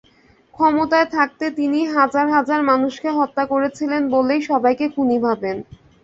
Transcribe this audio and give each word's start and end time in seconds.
ক্ষমতায় 0.53 1.07
থাকতে 1.15 1.45
তিনি 1.57 1.79
হাজার 1.95 2.27
হাজার 2.35 2.59
মানুষকে 2.63 3.09
হত্যা 3.17 3.43
করেছিলেন 3.45 4.01
বলেই 4.15 4.41
সবাইকে 4.49 4.85
খুনি 4.93 5.17
ভাবেন। 5.25 5.57